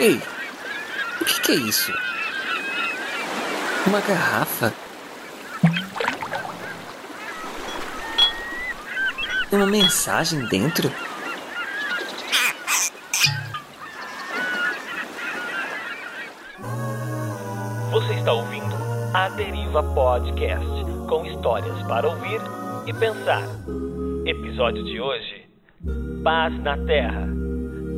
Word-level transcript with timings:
Ei, 0.00 0.22
o 1.20 1.24
que, 1.24 1.40
que 1.40 1.52
é 1.52 1.54
isso? 1.56 1.92
Uma 3.84 4.00
garrafa? 4.00 4.72
Uma 9.50 9.66
mensagem 9.66 10.44
dentro? 10.46 10.88
Você 17.90 18.14
está 18.14 18.32
ouvindo 18.34 18.76
a 19.14 19.28
Deriva 19.30 19.82
Podcast 19.82 20.68
com 21.08 21.26
histórias 21.26 21.82
para 21.88 22.08
ouvir 22.08 22.40
e 22.86 22.92
pensar. 22.92 23.42
Episódio 24.24 24.84
de 24.84 25.00
hoje: 25.00 25.48
Paz 26.22 26.56
na 26.62 26.76
Terra. 26.86 27.37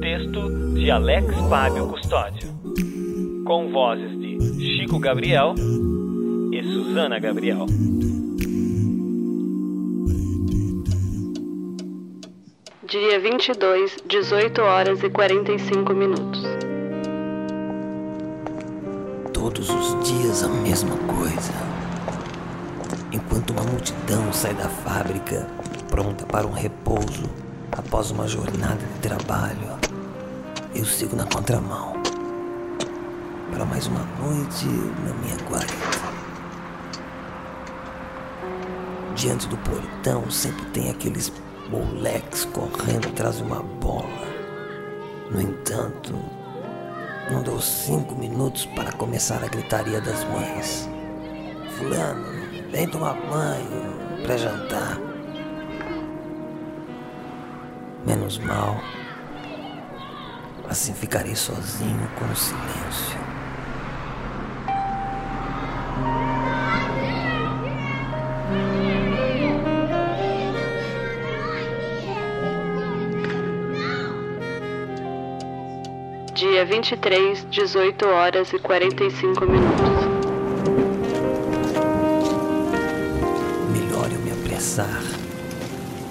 Texto 0.00 0.72
de 0.72 0.90
Alex 0.90 1.34
Fábio 1.50 1.86
Custódio. 1.88 2.48
Com 3.44 3.70
vozes 3.70 4.18
de 4.18 4.78
Chico 4.78 4.98
Gabriel 4.98 5.54
e 6.50 6.62
Suzana 6.62 7.18
Gabriel. 7.18 7.66
Dia 12.88 13.20
22, 13.20 13.98
18 14.06 14.62
horas 14.62 15.02
e 15.02 15.10
45 15.10 15.92
minutos. 15.92 16.42
Todos 19.34 19.68
os 19.68 20.08
dias 20.08 20.42
a 20.42 20.48
mesma 20.48 20.96
coisa. 20.96 21.52
Enquanto 23.12 23.50
uma 23.50 23.64
multidão 23.64 24.32
sai 24.32 24.54
da 24.54 24.68
fábrica, 24.68 25.46
pronta 25.90 26.24
para 26.24 26.46
um 26.46 26.52
repouso 26.52 27.28
após 27.72 28.10
uma 28.10 28.26
jornada 28.26 28.76
de 28.76 29.00
trabalho, 29.00 29.79
eu 30.74 30.84
sigo 30.84 31.16
na 31.16 31.24
contramão 31.24 31.94
para 33.50 33.64
mais 33.64 33.86
uma 33.86 34.04
noite 34.20 34.66
na 34.66 35.12
minha 35.14 35.36
guarita. 35.48 36.00
Diante 39.16 39.48
do 39.48 39.56
portão 39.58 40.30
sempre 40.30 40.64
tem 40.66 40.90
aqueles 40.90 41.32
moleques 41.68 42.44
correndo 42.46 43.08
atrás 43.08 43.38
de 43.38 43.42
uma 43.42 43.62
bola. 43.62 44.30
No 45.30 45.40
entanto, 45.40 46.14
não 47.30 47.42
deu 47.42 47.60
cinco 47.60 48.14
minutos 48.14 48.64
para 48.66 48.92
começar 48.92 49.42
a 49.42 49.48
gritaria 49.48 50.00
das 50.00 50.24
mães. 50.24 50.88
Fulano, 51.76 52.24
vem 52.70 52.88
tomar 52.88 53.14
banho 53.14 54.22
para 54.22 54.36
jantar. 54.36 54.98
Menos 58.06 58.38
mal. 58.38 58.80
Assim 60.70 60.94
ficarei 60.94 61.34
sozinho 61.34 62.08
com 62.16 62.24
o 62.26 62.36
silêncio. 62.36 63.18
Dia 76.34 76.64
23, 76.64 77.46
18 77.50 78.06
horas 78.06 78.52
e 78.52 78.58
45 78.60 79.44
minutos. 79.46 79.90
Melhor 83.72 84.08
eu 84.12 84.20
me 84.20 84.30
apressar. 84.30 85.02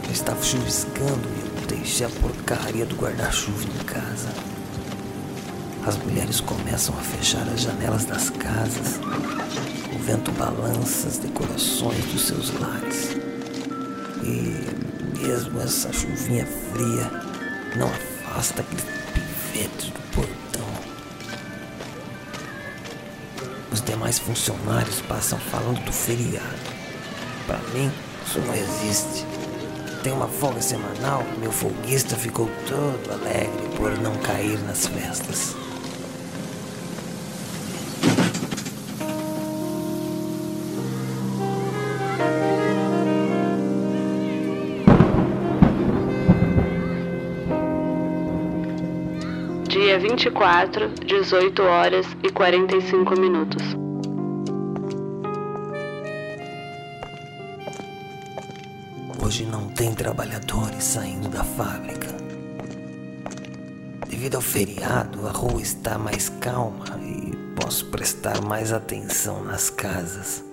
Já 0.03 0.11
estava 0.11 0.43
chuviscando 0.43 1.30
e 1.37 1.45
eu 1.45 1.48
deixei 1.69 2.05
a 2.05 2.09
porcaria 2.09 2.85
do 2.85 2.95
guarda-chuva 2.95 3.63
em 3.63 3.83
casa. 3.85 4.30
As 5.85 5.97
mulheres 5.97 6.41
começam 6.41 6.95
a 6.97 7.02
fechar 7.02 7.47
as 7.47 7.61
janelas 7.61 8.05
das 8.05 8.30
casas. 8.31 8.99
O 9.93 9.99
vento 9.99 10.31
balança 10.31 11.08
as 11.08 11.17
decorações 11.17 12.03
dos 12.05 12.27
seus 12.27 12.52
lares. 12.59 13.15
E 14.23 15.19
mesmo 15.19 15.61
essa 15.61 15.93
chuvinha 15.93 16.45
fria 16.45 17.11
não 17.75 17.87
afasta 17.87 18.61
aquele 18.61 18.81
pivete 19.13 19.91
do 19.91 19.99
portão. 20.15 20.67
Os 23.71 23.81
demais 23.81 24.17
funcionários 24.17 25.02
passam 25.02 25.37
falando 25.37 25.83
do 25.85 25.93
feriado. 25.93 26.79
Para 27.45 27.59
mim, 27.73 27.91
isso 28.25 28.39
não 28.39 28.55
existe. 28.55 29.28
Tem 30.04 30.14
uma 30.14 30.30
folga 30.30 30.61
semanal, 30.61 31.26
meu 31.39 31.52
folguista 31.52 32.15
ficou 32.15 32.49
todo 32.65 33.11
alegre 33.11 33.67
por 33.76 33.92
não 33.99 34.15
cair 34.20 34.58
nas 34.60 34.87
festas. 34.87 35.58
Dia 49.67 49.99
24, 49.99 50.89
18 51.05 51.61
horas 51.61 52.05
e 52.23 52.32
45 52.32 53.20
minutos. 53.20 53.89
Hoje 59.17 59.43
não 59.43 59.67
tem 59.70 59.93
trabalhadores 59.93 60.83
saindo 60.83 61.30
da 61.30 61.43
fábrica. 61.43 62.08
Devido 64.08 64.36
ao 64.36 64.42
feriado, 64.42 65.27
a 65.27 65.31
rua 65.31 65.61
está 65.61 65.97
mais 65.97 66.30
calma 66.30 66.86
e 67.02 67.36
posso 67.59 67.87
prestar 67.87 68.39
mais 68.42 68.71
atenção 68.71 69.43
nas 69.43 69.70
casas. 69.70 70.43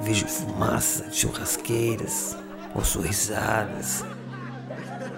Vejo 0.00 0.26
fumaça 0.26 1.04
de 1.04 1.16
churrasqueiras, 1.16 2.36
ouço 2.74 3.00
risadas, 3.00 4.04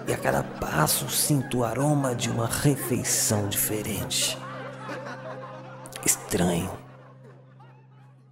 e 0.05 0.13
a 0.13 0.17
cada 0.17 0.43
passo 0.43 1.09
sinto 1.09 1.59
o 1.59 1.63
aroma 1.63 2.13
de 2.13 2.29
uma 2.29 2.47
refeição 2.47 3.47
diferente. 3.47 4.37
Estranho. 6.05 6.71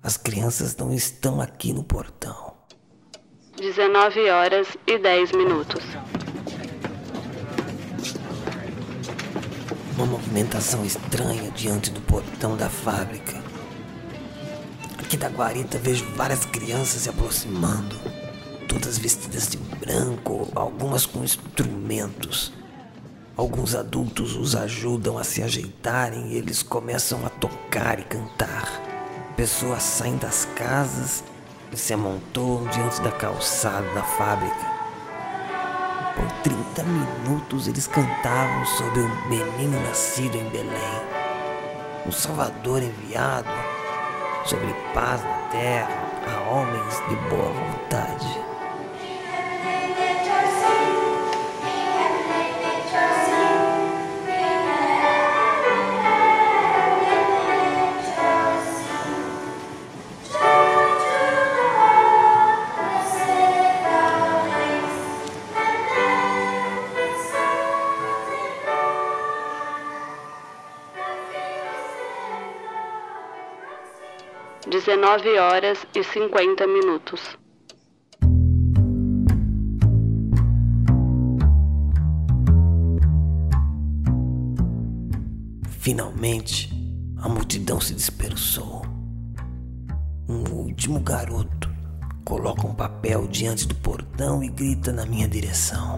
As 0.04 0.18
crianças 0.18 0.76
não 0.76 0.92
estão 0.94 1.40
aqui 1.40 1.72
no 1.72 1.84
portão. 1.84 2.51
19 3.62 4.28
horas 4.32 4.76
e 4.88 4.98
10 4.98 5.34
minutos. 5.34 5.84
Uma 9.96 10.08
movimentação 10.08 10.84
estranha 10.84 11.52
diante 11.52 11.92
do 11.92 12.02
portão 12.02 12.58
da 12.58 12.72
fábrica. 12.72 13.40
Aqui 14.98 15.16
da 15.16 15.30
guarita 15.30 15.78
vejo 15.78 16.06
várias 16.16 16.44
crianças 16.44 17.04
se 17.04 17.10
aproximando, 17.10 17.96
todas 18.68 18.98
vestidas 18.98 19.48
de 19.50 19.58
branco, 19.58 20.52
algumas 20.56 21.06
com 21.06 21.24
instrumentos. 21.24 22.52
Alguns 23.38 23.76
adultos 23.76 24.36
os 24.36 24.56
ajudam 24.56 25.20
a 25.20 25.24
se 25.24 25.44
ajeitarem 25.44 26.32
e 26.32 26.36
eles 26.36 26.64
começam 26.64 27.24
a 27.28 27.30
tocar 27.30 28.00
e 28.00 28.04
cantar. 28.06 28.82
Pessoas 29.38 29.84
saem 29.84 30.18
das 30.18 30.46
casas 30.56 31.24
se 31.78 31.94
amontoam 31.94 32.66
diante 32.68 33.02
da 33.02 33.12
calçada 33.12 33.88
da 33.94 34.04
fábrica. 34.04 34.72
Por 36.16 36.30
30 36.44 36.84
minutos 36.84 37.68
eles 37.68 37.88
cantavam 37.88 38.66
sobre 38.66 39.00
o 39.00 39.30
menino 39.30 39.80
nascido 39.88 40.36
em 40.36 40.50
Belém, 40.50 41.02
o 42.06 42.12
Salvador 42.12 42.82
enviado, 42.82 43.50
sobre 44.46 44.74
paz 44.94 45.24
na 45.24 45.38
terra 45.50 46.12
a 46.28 46.50
homens 46.50 46.96
de 47.08 47.16
boa 47.30 47.52
vontade. 47.52 48.61
Dezenove 74.68 75.40
horas 75.40 75.88
e 75.96 76.04
50 76.04 76.68
minutos. 76.68 77.20
Finalmente, 85.80 86.70
a 87.18 87.28
multidão 87.28 87.82
se 87.82 87.96
dispersou. 87.96 88.86
Um 90.30 90.44
último 90.54 91.00
garoto 91.00 91.68
coloca 92.24 92.68
um 92.68 92.76
papel 92.76 93.28
diante 93.28 93.68
do 93.68 93.74
portão 93.74 94.44
e 94.44 94.48
grita 94.48 94.94
na 94.94 95.08
minha 95.08 95.28
direção: 95.28 95.98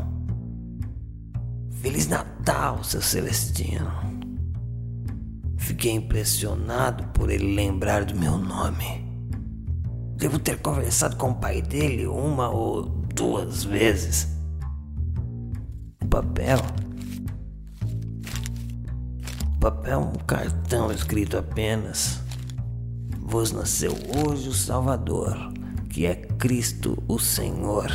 Feliz 1.81 2.07
Natal, 2.07 2.81
seu 2.81 3.01
Celestino! 3.01 4.12
Fiquei 5.63 5.93
impressionado 5.93 7.05
por 7.13 7.29
ele 7.29 7.55
lembrar 7.55 8.03
do 8.03 8.19
meu 8.19 8.37
nome. 8.37 9.01
Devo 10.17 10.37
ter 10.37 10.61
conversado 10.61 11.15
com 11.15 11.31
o 11.31 11.35
pai 11.35 11.61
dele 11.61 12.05
uma 12.05 12.49
ou 12.49 12.83
duas 12.83 13.63
vezes. 13.63 14.27
O 16.03 16.07
papel. 16.07 16.59
O 19.55 19.59
papel 19.59 19.93
é 19.93 19.97
um 19.97 20.11
cartão 20.27 20.91
escrito 20.91 21.37
apenas. 21.37 22.19
Vos 23.21 23.53
nasceu 23.53 23.93
hoje 24.17 24.49
o 24.49 24.53
Salvador, 24.53 25.53
que 25.89 26.05
é 26.05 26.15
Cristo 26.15 27.01
o 27.07 27.17
Senhor. 27.17 27.89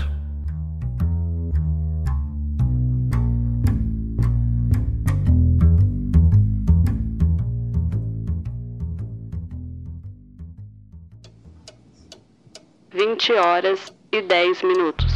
Vinte 12.91 13.35
horas 13.35 13.93
e 14.11 14.23
dez 14.23 14.63
minutos. 14.63 15.13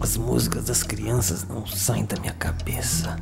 As 0.00 0.16
músicas 0.16 0.64
das 0.64 0.82
crianças 0.82 1.46
não 1.46 1.64
saem 1.64 2.04
da 2.06 2.18
minha 2.20 2.32
cabeça. 2.32 3.16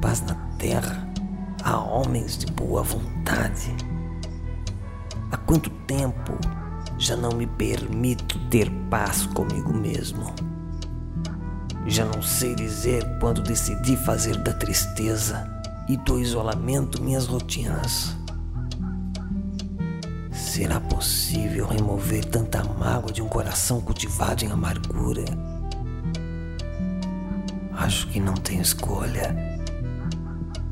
Paz 0.00 0.20
na 0.20 0.36
terra 0.58 1.12
a 1.64 1.76
homens 1.76 2.38
de 2.38 2.46
boa 2.52 2.84
vontade. 2.84 3.74
Há 5.32 5.36
quanto 5.38 5.68
tempo 5.88 6.38
já 6.98 7.16
não 7.16 7.32
me 7.32 7.48
permito 7.48 8.38
ter 8.48 8.70
paz 8.88 9.26
comigo 9.26 9.74
mesmo? 9.74 10.32
Já 11.88 12.04
não 12.04 12.22
sei 12.22 12.54
dizer 12.54 13.04
quando 13.18 13.42
decidi 13.42 13.96
fazer 13.96 14.36
da 14.36 14.52
tristeza 14.52 15.61
e 15.88 15.96
do 15.96 16.18
isolamento 16.18 17.02
minhas 17.02 17.26
rotinas. 17.26 18.16
Será 20.30 20.80
possível 20.80 21.66
remover 21.66 22.24
tanta 22.24 22.62
mágoa 22.62 23.12
de 23.12 23.22
um 23.22 23.28
coração 23.28 23.80
cultivado 23.80 24.44
em 24.44 24.50
amargura? 24.50 25.24
Acho 27.72 28.06
que 28.08 28.20
não 28.20 28.34
tenho 28.34 28.62
escolha. 28.62 29.34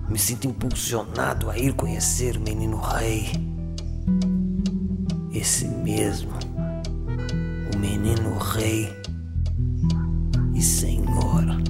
Me 0.08 0.18
sinto 0.18 0.48
impulsionado 0.48 1.50
a 1.50 1.58
ir 1.58 1.72
conhecer 1.72 2.36
o 2.36 2.40
menino 2.40 2.78
rei. 2.78 3.30
Esse 5.32 5.66
mesmo, 5.66 6.32
o 7.74 7.78
menino 7.78 8.36
rei 8.38 8.92
e 10.54 10.60
senhor. 10.60 11.69